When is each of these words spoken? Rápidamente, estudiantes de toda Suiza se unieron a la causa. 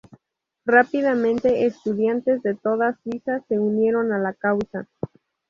Rápidamente, 0.65 1.67
estudiantes 1.67 2.41
de 2.41 2.55
toda 2.55 2.97
Suiza 3.03 3.43
se 3.47 3.59
unieron 3.59 4.11
a 4.11 4.17
la 4.17 4.33
causa. 4.33 4.87